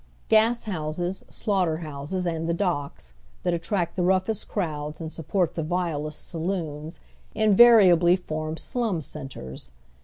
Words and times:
Gas 0.29 0.63
houses, 0.63 1.23
slaughter 1.29 1.77
houses 1.77 2.25
and 2.25 2.49
the 2.49 2.55
docks, 2.55 3.13
that 3.43 3.53
attract 3.53 3.95
the 3.95 4.01
roughest 4.01 4.47
crowds 4.47 4.99
and 4.99 5.13
support 5.13 5.53
the 5.53 5.61
vilest 5.61 6.27
saloons, 6.27 6.99
invari 7.35 7.85
ably 7.85 8.15
form 8.15 8.57
slum 8.57 9.01
centres. 9.03 9.69